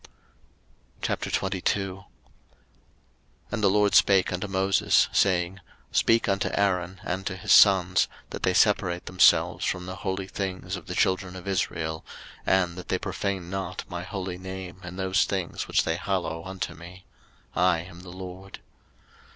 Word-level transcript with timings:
03:022:001 1.03 2.05
And 3.51 3.63
the 3.63 3.69
LORD 3.69 3.93
spake 3.93 4.33
unto 4.33 4.47
Moses, 4.47 5.07
saying, 5.11 5.59
03:022:002 5.91 5.95
Speak 5.95 6.27
unto 6.27 6.49
Aaron 6.53 6.99
and 7.03 7.23
to 7.27 7.37
his 7.37 7.51
sons, 7.53 8.07
that 8.31 8.41
they 8.41 8.51
separate 8.55 9.05
themselves 9.05 9.63
from 9.63 9.85
the 9.85 9.97
holy 9.97 10.27
things 10.27 10.75
of 10.75 10.87
the 10.87 10.95
children 10.95 11.35
of 11.35 11.47
Israel, 11.47 12.03
and 12.47 12.77
that 12.79 12.87
they 12.87 12.97
profane 12.97 13.51
not 13.51 13.87
my 13.87 14.01
holy 14.01 14.39
name 14.39 14.81
in 14.83 14.95
those 14.95 15.25
things 15.25 15.67
which 15.67 15.83
they 15.83 15.97
hallow 15.97 16.43
unto 16.45 16.73
me: 16.73 17.05
I 17.55 17.81
am 17.81 17.99
the 18.01 18.09
LORD. 18.09 18.57